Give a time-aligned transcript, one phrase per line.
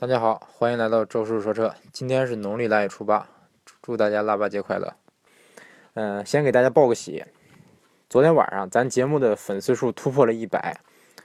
[0.00, 1.74] 大家好，欢迎来到周叔说车。
[1.92, 3.26] 今天是农历腊月初八，
[3.82, 4.94] 祝大家腊八节快乐。
[5.94, 7.24] 嗯，先给大家报个喜，
[8.08, 10.78] 昨天晚上咱节目的粉丝数突破了一百，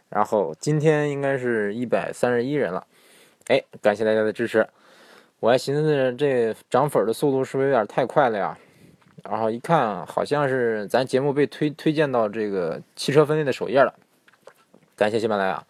[0.09, 2.87] 然后今天应该是一百三十一人了。
[3.45, 4.67] 哎，感谢大家的支持。
[5.39, 8.57] 我还寻思这涨粉的速度是不是有点太快了呀？
[9.23, 13.93] 然后一看，好像是咱节目被推推荐到这个汽车分类的首页了。
[14.95, 15.63] 感谢喜马拉雅。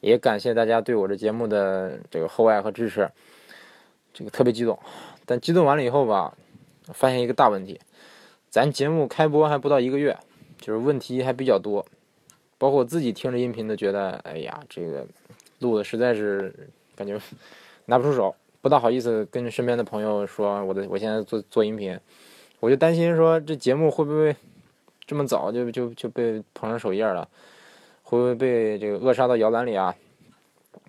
[0.00, 3.10] 也感谢大家对我这节目的这个厚爱和支持，
[4.12, 4.78] 这个特别激动。
[5.24, 6.36] 但激动完了以后吧，
[6.92, 7.80] 发现一个大问题，
[8.48, 10.16] 咱节目开播还不到一个月，
[10.58, 11.84] 就是问题还比较多。
[12.58, 15.06] 包括我自己听着音频都觉得，哎呀，这个
[15.58, 16.54] 录的实在是
[16.94, 17.20] 感觉
[17.86, 21.98] 拿不出手，不大好意思跟身边的朋友说我的我现在做做音频，
[22.60, 24.34] 我就担心说这节目会不会
[25.06, 27.28] 这么早就就就被捧上首页了。
[28.08, 29.96] 会不会被这个扼杀到摇篮里啊？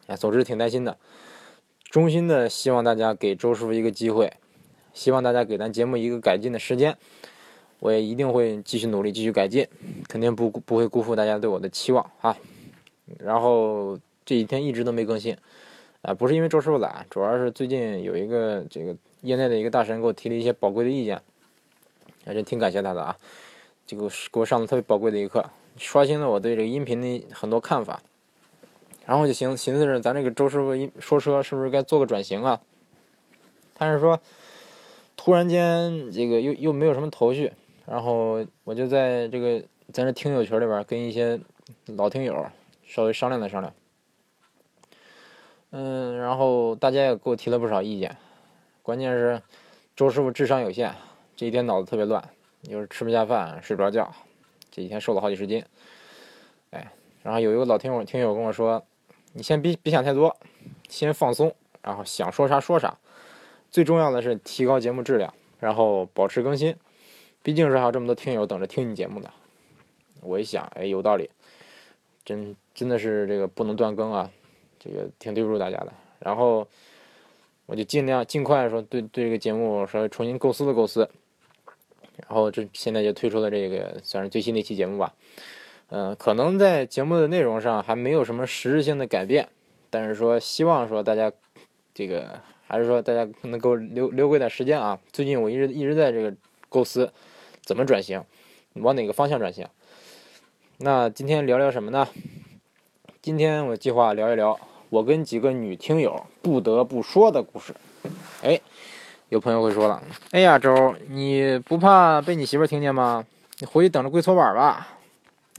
[0.05, 0.95] 哎，总之挺担心的。
[1.90, 4.31] 衷心的希望大家给周师傅一个机会，
[4.93, 6.95] 希望大家给咱节目一个改进的时间。
[7.79, 9.68] 我也一定会继续努力，继续改进，
[10.07, 12.38] 肯定不不会辜负大家对我的期望啊。
[13.18, 15.35] 然后这几天一直都没更新，
[16.04, 21.20] 啊，不是因为周师傅懒，主要是最近有一个这个业内的一个大神给我提了一些宝贵的意见，
[22.26, 23.18] 还真挺感谢他的啊，
[23.88, 25.43] 这个给我上了特别宝贵的一课。
[25.77, 28.01] 刷新了我对这个音频的很多看法，
[29.05, 32.59] 然后就寻寻思着咱这个周师傅一说车是不是该做个转型啊？
[33.77, 34.20] 但是说
[35.15, 37.51] 突然间这个又又没有什么头绪，
[37.85, 41.39] 然后我就在这个咱这听友群里边跟一些
[41.85, 42.45] 老听友
[42.85, 43.73] 稍微商量了商量，
[45.71, 48.17] 嗯，然后大家也给我提了不少意见，
[48.81, 49.41] 关键是
[49.95, 50.95] 周师傅智商有限，
[51.35, 52.29] 这一天脑子特别乱，
[52.63, 54.11] 又是吃不下饭，睡不着觉。
[54.77, 55.65] 这几天瘦了好几十斤，
[56.70, 58.85] 哎，然后有一个老听友听友跟我说
[59.33, 60.37] ：“你先别别想太多，
[60.87, 62.95] 先放松，然后想说啥说啥。
[63.71, 66.75] 最重要的是提高节目质量，然后保持更新。
[67.41, 69.33] 毕竟是还有这么多听友等着听你节目的。”
[70.21, 71.27] 我一想，哎，有道理，
[72.23, 74.29] 真真的是这个不能断更啊，
[74.77, 75.91] 这个挺对不住大家的。
[76.19, 76.67] 然后
[77.66, 81.09] 我就尽量尽快说对对这个节目稍微重新构思了构思。
[82.17, 85.13] 然后这现在就推出了这个算是最新的一期节目吧，
[85.89, 89.50] 嗯，可能在节目的内容上还没有什么实质性的改变，
[89.91, 91.31] 但是说希望说大家
[91.94, 95.00] 这个还是说大家能够留留给点时间啊。
[95.11, 96.33] 最近我一直一直在这个
[96.69, 97.13] 构思
[97.61, 98.23] 怎么转型，
[98.73, 99.67] 往哪个方向转型。
[100.78, 102.07] 那今天聊聊什么呢？
[103.22, 107.75] 今天我计划聊一聊我跟几个女听友不得不说的故事。
[108.41, 108.59] 哎。
[109.29, 110.01] 有朋友会说了
[110.31, 113.25] ：“哎呀，周，你不怕被你媳妇听见吗？
[113.59, 114.88] 你回去等着跪搓板吧。”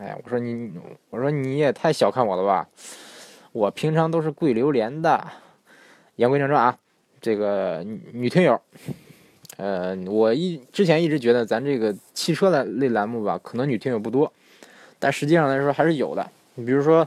[0.00, 0.72] 哎，我说你，
[1.10, 2.68] 我说你也太小看我了吧！
[3.52, 5.26] 我平常都是跪榴莲的。
[6.16, 6.78] 言归正传啊，
[7.20, 8.60] 这个女听友，
[9.56, 14.32] 呃，我一之前一直觉得咱这个汽车的类栏目吧，可能女听友不多，
[14.98, 16.24] 但实际上来说还是有的。
[16.54, 17.06] 你比如说，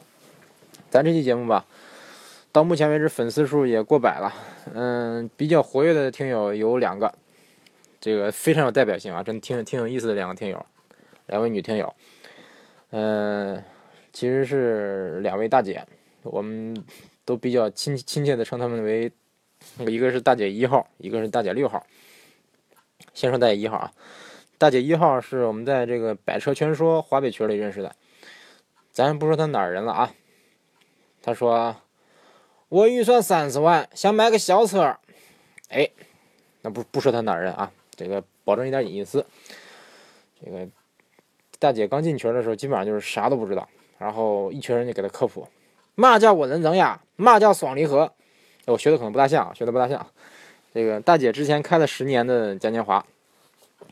[0.90, 1.66] 咱这期节目吧。
[2.52, 4.34] 到目前为止，粉丝数也过百了。
[4.74, 7.12] 嗯，比较活跃的听友有两个，
[8.00, 10.66] 这个非常有代表性啊，真挺挺有意思的两个听友，
[11.26, 11.94] 两位女听友。
[12.92, 13.64] 嗯，
[14.14, 15.86] 其实是两位大姐，
[16.22, 16.76] 我们
[17.26, 19.12] 都比较亲亲切的称她们为，
[19.80, 21.86] 一个是大姐一号，一个是大姐六号。
[23.14, 23.92] 先说大姐一号啊，
[24.58, 27.96] 大姐一号是我们在这个百车全说华北群里认识的，
[28.92, 30.14] 咱不说她哪儿人了啊，
[31.22, 31.76] 她说。
[32.72, 34.96] 我预算三十万，想买个小车，
[35.68, 35.90] 哎，
[36.62, 39.26] 那不不说他哪人啊，这个保证一点隐私。
[40.42, 40.66] 这个
[41.60, 43.68] 大姐刚进群的时候，基本上就是啥都不知道，
[43.98, 45.46] 然后一群人就给她科普，
[45.96, 48.10] 嘛叫涡轮增压，嘛叫双离合。
[48.68, 50.08] 我学的可能不大像，学的不大像。
[50.74, 53.06] 这个大姐之前开了十年的嘉年华，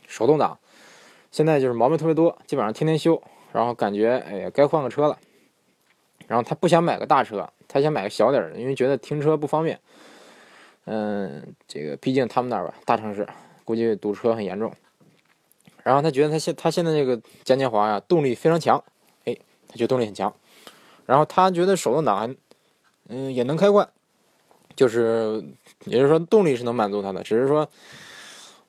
[0.07, 0.57] 手动挡，
[1.31, 5.19] 现在就是毛病特别多，基本上天天修，然后感觉哎呀该换个车了，
[6.27, 7.49] 然后她不想买个大车。
[7.69, 9.79] 他想买个小点的，因为觉得停车不方便。
[10.85, 13.25] 嗯，这个毕竟他们那儿吧，大城市
[13.63, 14.73] 估计堵车很严重。
[15.83, 18.83] 然后他觉得他现他现在这个嘉年华呀，动力非常强，
[19.25, 20.33] 哎，他觉得动力很强。
[21.05, 22.35] 然后他觉得手动挡，
[23.07, 23.87] 嗯，也能开惯，
[24.75, 25.43] 就是
[25.85, 27.69] 也就是说动力是能满足他的，只是说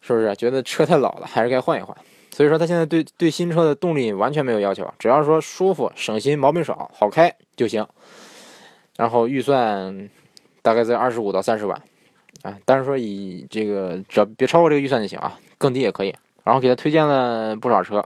[0.01, 1.97] 是不是觉得车太老了，还是该换一换。
[2.33, 7.87] 所以说他现在对对新车的动力完全没有要求，只要说舒服、省心、毛病少、好开就行。
[9.01, 10.11] 然后预算
[10.61, 11.83] 大概在二十五到三十万，
[12.43, 16.15] 啊，但是说以这个只要别超过这个预算就行啊，更低也可以。
[16.45, 18.05] 然后给他推荐了不少车，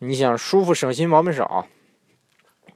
[0.00, 1.64] 你想舒服省心毛病少，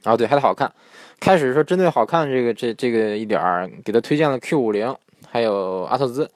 [0.05, 0.71] 啊对还得好看，
[1.19, 4.95] 开始说针对好看这个这这个一点儿，给他推荐了 Q 五零，
[5.29, 6.31] 还有阿特兹，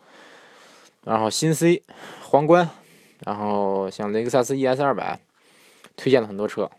[1.05, 1.81] 然后新 C、
[2.23, 2.69] 皇冠，
[3.25, 5.17] 然后像雷克萨斯 ES 二百，
[5.95, 6.69] 推荐了很多车，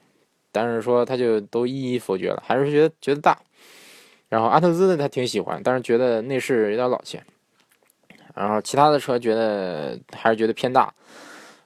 [0.53, 3.39] 但是说他就都一一否决了，还是觉得觉得大。
[4.29, 7.21] 然后阿特兹呢，他挺喜欢，但是觉得内饰有点老气。
[8.35, 10.93] 然后其他的车觉得还是觉得偏大。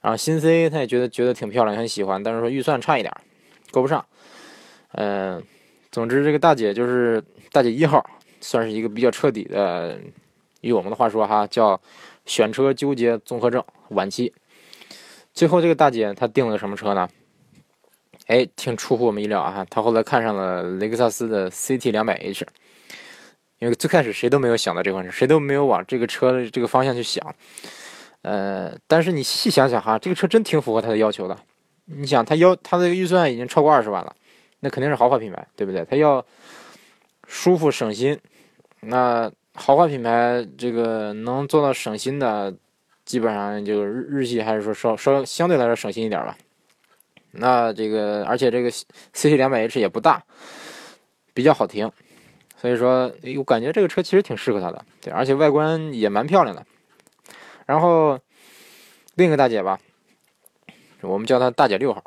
[0.01, 3.13] 然后新 C 他也觉得觉得挺漂亮，很喜欢，但是说预算差一点，
[3.71, 4.05] 够不上。
[4.93, 5.43] 嗯，
[5.91, 7.23] 总之这个大姐就是
[7.53, 8.05] 大姐一号，
[8.41, 9.99] 算是一个比较彻底的，
[10.61, 11.81] 用我们的话说哈，叫
[12.27, 14.33] 选车纠结综合症晚期。
[15.33, 17.09] 最后这个大姐她订了个什么车呢？
[18.27, 19.67] 哎，挺出乎我们意料啊！
[19.69, 22.47] 他后来看上了雷克萨斯的 CT 两百 H，
[23.59, 27.35] 因为最开始谁都没有想到这款车，谁都没有往这个车的这个方向去想。
[28.23, 31.37] 呃，但是你细想想哈，这个车真挺符合他的要求的。
[31.85, 34.17] 你想，他要她的预算已经超过二十万了，
[34.61, 35.85] 那肯定是豪华品牌，对不对？
[35.85, 36.25] 他要
[37.29, 38.19] 舒服省心，
[38.81, 42.55] 那豪华品牌这个能做到省心的，
[43.05, 46.35] 基本上就日日系还是说稍稍相对来说省心一点吧。
[47.37, 50.23] 那这个，而且这个 C C 两百 H 也不大，
[51.33, 51.91] 比较好停，
[52.57, 56.65] 所以说我感觉这个车其实挺适合他的，对，而且外观也蛮漂亮的。
[57.67, 58.19] 然后
[59.15, 59.79] 另一个大姐吧，
[61.01, 62.05] 我们叫她大姐六号，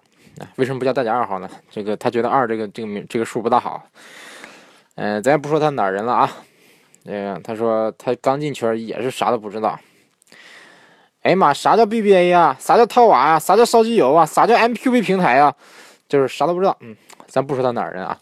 [0.56, 1.50] 为什么不叫大姐二号呢？
[1.70, 3.84] 这个她觉得二这个这个名这个数不大好。
[4.96, 6.32] 嗯，咱也不说她哪人了啊，
[7.06, 9.80] 嗯，她说她刚进圈也是啥都不知道。
[11.28, 12.56] 哎妈，啥叫 BBA 呀？
[12.58, 13.38] 啥叫套娃呀？
[13.38, 14.26] 啥叫烧机油啊？
[14.26, 15.54] 啥叫 MQB 平台啊？
[16.08, 16.78] 就是啥都不知道。
[16.80, 16.96] 嗯，
[17.28, 18.18] 咱不说他哪儿人啊，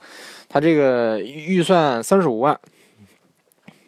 [0.49, 2.59] 他这个预算三十五万，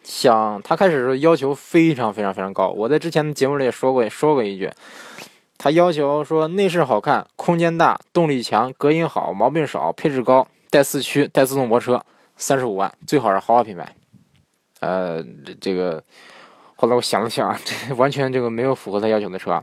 [0.04, 2.68] 想他开始时候要求非常非常非常高。
[2.68, 4.70] 我在之前的节目里也说过说过一句，
[5.58, 12.00] 他要求说内饰好看、空间大、动力强、隔音好、毛病少、配置高、带四驱、带自动泊车，
[12.36, 13.96] 三十五万，最好是豪华品牌。
[14.78, 15.20] 呃，
[15.60, 16.04] 这个。
[16.80, 19.60] 后来我想了想， 这完全这个没有符合他要求的车，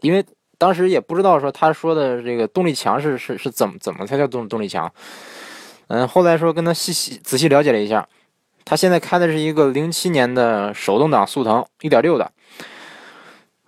[0.00, 0.24] 因为
[0.58, 4.90] 当时也不知道说他说的这个动力强是是是怎么怎么才叫动动力强。
[5.88, 8.08] 嗯，后来说跟他细细仔细了解了一下，
[8.64, 12.30] 他现在开的是一个零七年的手动挡速腾一点六的，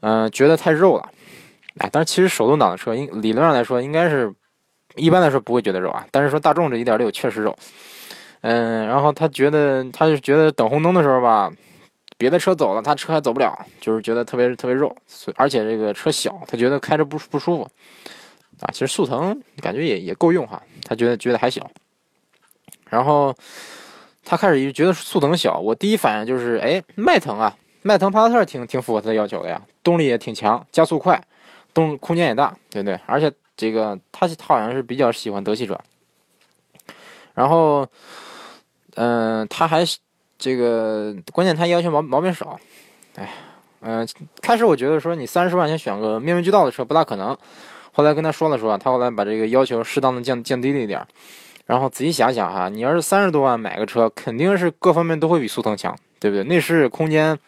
[0.03, 1.11] 嗯，觉得太肉了。
[1.79, 4.33] 哎，但是其实手动挡的车应理论上来说应该是
[4.95, 7.55] 一般来说不会觉得肉啊，但是说大众这一点六确实肉。
[8.43, 11.53] 嗯，然后他觉得他就觉得等红灯的时候吧。
[12.19, 17.71] 别的车走了，他车还走不了，就是觉得特别特别肉所，而且这个车小，他觉得开着不不舒服
[18.61, 18.71] 啊。
[18.73, 21.71] 其实速腾感觉也也够用哈，他觉得觉得还小。
[22.89, 23.35] 然后
[24.25, 31.23] 他开始就觉得速腾小，我第一反应就是，哎，迈腾啊，迈腾帕萨特挺挺符合他的要求的呀，动力也挺强，加速快，
[31.75, 32.99] 动空间也大，对不对？
[33.05, 35.79] 而且这个他他好像是比较喜欢德系车。
[37.35, 37.87] 然后，
[38.95, 39.85] 嗯，他还。
[40.39, 42.59] 这个关键，他要求毛毛病少，
[43.17, 43.33] 哎，
[43.81, 44.07] 嗯，
[44.43, 47.37] 开始我觉得说你三十万想选个面面俱到的车不大可能，
[47.93, 51.05] 后来跟他说了说，他后来把这个要求适当的降降低了一点，
[51.65, 56.45] 然后仔细想想哈，你要是三十多万买个车，肯定是各方面都会比速腾强，对不对？
[56.45, 57.39] 内饰、空间、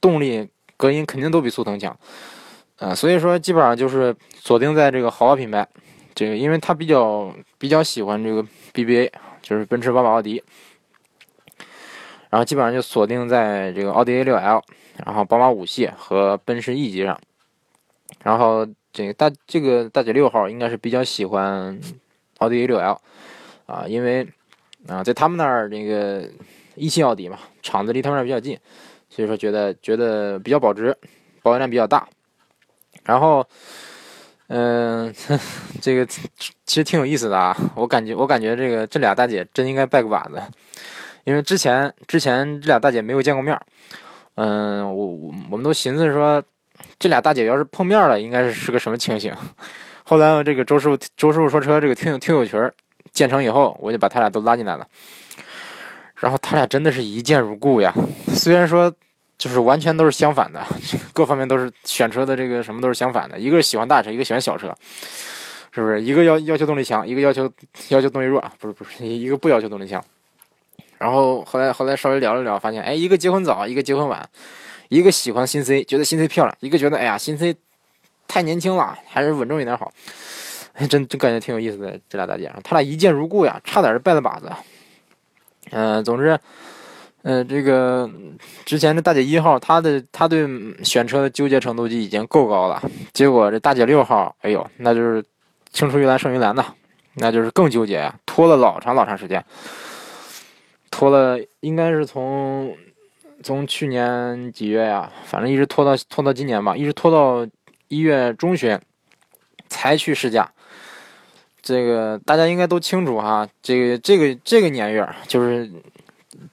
[0.00, 1.94] 动力、隔音肯定都比速腾强，
[2.78, 5.68] 嗯，所以说基本上就是锁定在这个豪华品牌，
[6.14, 8.42] 这个因为他比较比较喜欢这个
[8.72, 9.10] BBA，
[9.42, 10.42] 就是奔驰、宝马、奥迪。
[12.32, 14.62] 然后基本上就锁定在这个奥迪 A6L，
[15.04, 17.20] 然后宝马五系和奔驰 E 级上。
[18.24, 21.78] 然后这个大这个大姐六号应该是比较喜欢
[22.38, 22.98] 奥迪 A6L
[23.66, 24.26] 啊，因为
[24.88, 26.26] 啊在他们那儿那个
[26.74, 28.58] 一汽奥迪嘛，厂子离他们那儿比较近，
[29.10, 30.96] 所以说觉得觉得比较保值，
[31.42, 32.08] 保有量比较大。
[33.04, 33.46] 然后
[34.46, 35.12] 嗯，
[35.82, 40.40] 这个其实挺有意思的啊，我感觉我感觉这个这俩大姐真应该拜个把子。
[41.24, 43.58] 因为之前之前这俩大姐没有见过面
[44.34, 46.42] 嗯，我我我们都寻思说，
[46.98, 49.34] 这俩大姐要是碰面了，应该是是个什么情形？
[50.04, 52.58] 后来这个周师傅周师傅说车这个听听友群
[53.12, 54.86] 建成以后，我就把他俩都拉进来了。
[56.14, 57.92] 然后他俩真的是一见如故呀，
[58.28, 58.92] 虽然说
[59.36, 60.64] 就是完全都是相反的，
[61.12, 64.74] 各方面都是选车的这个什么都是相反的，一个是喜欢大车，一个喜欢小车，
[65.72, 66.00] 是不是？
[66.00, 67.50] 一个要要求动力强，一个要求
[67.88, 70.02] 要求动力弱啊，不是不是，一个不要求动力强。
[71.02, 74.24] 然后后来后来稍微聊了聊，发现哎，一个结婚早，一个结婚晚，
[74.88, 77.56] 一个喜欢新 C，觉得新 C 漂亮，一个觉得哎呀新 C
[78.28, 79.92] 太年轻了，还是稳重一点好。
[80.74, 84.48] 哎，真真感觉挺有意思的，这俩大姐，他俩一见如故呀，差点是拜了把子。
[85.72, 86.38] 嗯，总之，
[87.22, 88.08] 嗯，这个
[88.64, 90.46] 之前的大姐一号，她的她对
[90.84, 92.80] 选车的纠结程度就已经够高了，
[93.12, 95.24] 结果这大姐六号，哎呦，那就是
[95.72, 96.64] 青出于蓝胜于蓝呐，
[97.14, 98.14] 那就是更纠结呀。
[98.24, 99.44] 拖了老长老长时间，
[100.92, 102.76] 拖了应该是从
[103.42, 107.44] 从去年几月呀，反正一直拖到拖到今年吧，一直拖到
[107.88, 108.78] 一月中旬
[109.68, 110.52] 才去试驾。
[111.60, 115.68] 这个大家应该都清楚哈，这个这个这个年月就是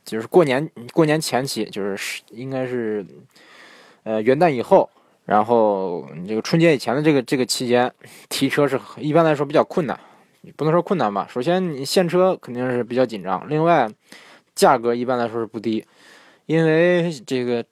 [0.06, 3.06] 就是过年过年前期，就是应该是
[4.04, 4.90] 呃元旦以后，
[5.26, 7.92] 然后这个春节以前的这个这个期间
[8.30, 10.00] 提车是一般来说比较困难，
[10.56, 11.28] 不能说困难吧。
[11.30, 13.90] 首先你现车肯定是比较紧张，另外
[14.60, 15.86] 价格一般来说是不低，
[16.46, 17.64] 因为这个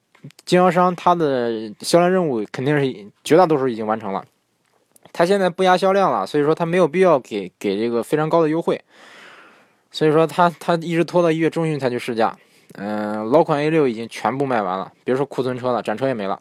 [0.46, 4.24] 经销商他的销量任务肯定是绝大多数已经完成了。
[5.12, 8.80] 他现在不压销量了，所以说他没有必要给给这个非常高的优惠，
[9.90, 12.34] 所以说他他一直拖到一月中旬才去试驾。
[12.76, 16.40] 嗯，老款 A 六已经全部卖完了，别说库存车了，展车也没了。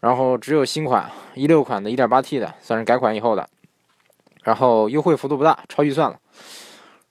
[0.00, 3.46] 然后只有新款一六款的 1.8T 的，算是改款以后的，
[4.42, 6.18] 然后优惠幅度不大，超预算了。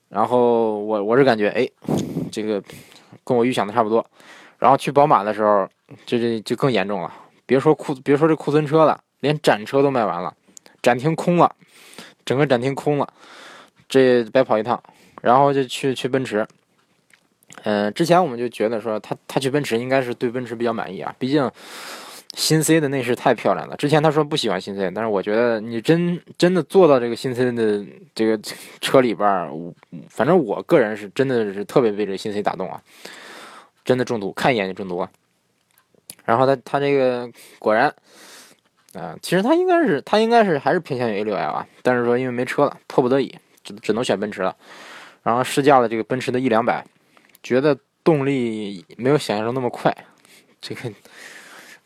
[0.10, 1.70] 然后我我是感觉，哎，
[2.30, 2.62] 这个
[3.24, 4.06] 跟我预想的差不多。
[4.58, 5.68] 然后去宝马的时候，
[6.06, 7.14] 这这就更严重了，
[7.46, 10.34] 别说库别说这库存车了，连展车都卖完了。
[10.82, 11.56] 展厅空了，
[12.26, 13.14] 整个展厅空了，
[13.88, 14.82] 这白跑一趟，
[15.22, 16.46] 然后就去去奔驰。
[17.64, 21.52] 嗯，之前我们就觉得说他他去奔驰应该是对奔驰比较满意啊，毕竟
[22.40, 23.76] 新 C 的内饰太漂亮了。
[23.76, 28.40] 之前他说不喜欢新 C，但是我觉得你真真的坐到这个新 C 的这个
[28.80, 29.52] 车里边儿，
[30.08, 32.82] 反正我个人是真的是特别被这个新 C 打动啊，
[33.84, 35.06] 真的中毒，看一眼就中毒。
[36.24, 37.30] 然后他他这个
[37.60, 37.94] 果然。
[38.94, 44.56] 啊，其实他应该是，他应该是还是偏向于 A6L 啊，但是说因为没车了，迫不得已只只能选奔驰了。
[45.22, 46.84] 然后试驾了这个奔驰的 E 两百，
[47.44, 49.96] 觉得动力没有想象中那么快，
[50.60, 50.92] 这个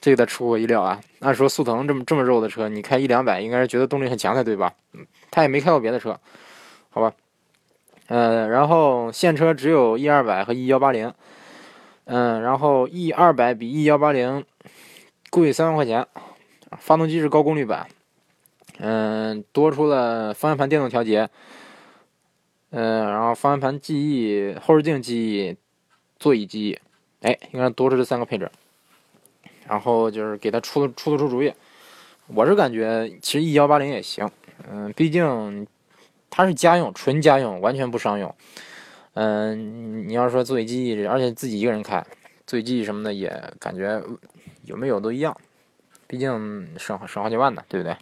[0.03, 1.00] 这个出乎我意料啊。
[1.22, 4.74] 按说速腾这么这么肉的车，你开一两百应该是觉得动力很强才对吧？
[4.91, 6.19] 嗯，他也没开过别的车，
[6.89, 7.13] 好吧。
[8.07, 11.13] 呃，然后现车只有 E 二百和 E 幺八零，
[12.03, 14.43] 嗯，然后 E 二百比 E 幺八零
[15.29, 16.05] 贵三万块钱。
[16.79, 17.88] 发动机是高功率版，
[18.79, 21.29] 嗯，多出了方向盘电动调节，
[22.72, 25.55] 嗯，然后方向盘记忆、后视镜记忆、
[26.17, 26.79] 座椅记忆，
[27.22, 28.51] 哎，应该多出这三个配置。
[29.67, 31.53] 然后就是给他出出出主意，
[32.27, 34.29] 我是感觉其实 E 幺八零也行，
[34.70, 35.67] 嗯，毕竟
[36.29, 38.34] 它是家用，纯家用，完全不商用。
[39.13, 42.05] 嗯，你要说座椅记忆，而且自己一个人开，
[42.48, 44.01] 座椅记忆什么的也感觉
[44.63, 45.36] 有没有都一样。
[46.08, 46.29] 毕竟
[46.77, 47.96] 省省好几万呢，对不对？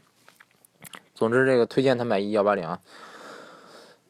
[1.13, 2.79] 总之，这个推荐他买 E 幺八零啊。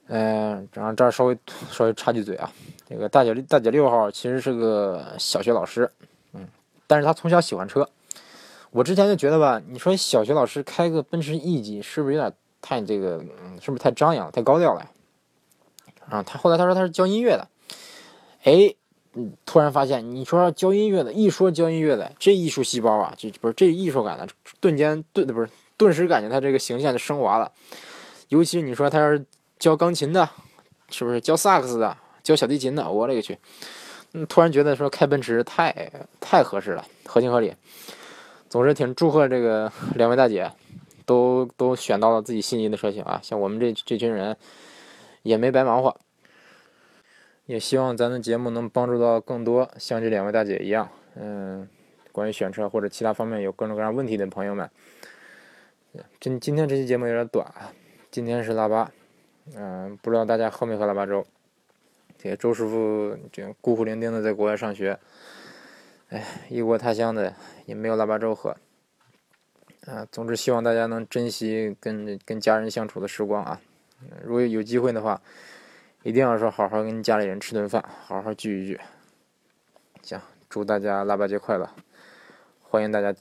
[0.08, 1.38] 嗯，然后这儿稍微
[1.70, 2.52] 稍微插句嘴啊，
[2.88, 5.90] 这个大姐大姐六号其实是个小学老师，
[6.92, 7.88] 但是他从小喜欢车。
[8.72, 14.92] 我之前就觉得吧，你说小学老师开个奔驰 E 级是不是有点太这个，嗯是不是太张扬了、太高调了？
[16.10, 17.48] 啊，他后来他说他是教音乐的，
[18.44, 18.76] 哎。
[19.14, 24.26] 嗯，突然发现，你说教音乐的，一说教音乐的，这艺术细胞啊，这不是这艺术感的，
[24.62, 27.52] 顿间顿不是顿时感觉他这个形象就升华了。
[28.30, 29.26] 尤其你说他要是
[29.60, 30.30] 教钢琴的，
[30.90, 33.38] 是不是教萨克斯的，教小提琴的，我勒个去！
[34.14, 37.54] 嗯，突然觉得说开奔驰太太合适了，合情合理。
[38.50, 40.52] 总之挺祝贺这个 两位大姐，
[41.06, 44.36] 都都选到了自己心仪的车型啊，像我们这这群人
[45.24, 45.96] 也没白忙活。
[47.46, 51.68] 也希望咱的节目能帮助到更多像这两位大姐一样，嗯，
[52.12, 54.70] 关于选车或者其他方面有各种各样问题的朋友们。
[56.20, 57.74] 今今天这期节目有点短啊，
[58.10, 58.90] 今天是腊八，
[59.56, 61.26] 嗯，不知道大家喝没喝腊八粥？
[62.22, 65.00] 这周师傅这孤苦伶仃的在国外上学，
[66.10, 67.34] 哎，异国他乡的
[67.66, 68.56] 也没有腊八粥喝，
[69.86, 73.62] 啊，总之希望大家能珍惜跟跟家人相处的时光啊，
[74.24, 75.22] 如果有机会的话。
[76.04, 78.80] 一定要说好好跟家里人吃顿饭，好好聚一聚。
[80.02, 81.70] 行，祝大家腊八节快乐！
[82.64, 83.14] 欢迎大家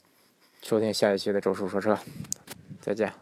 [0.63, 1.95] 收听下一期的周叔说车，
[2.79, 3.20] 再见。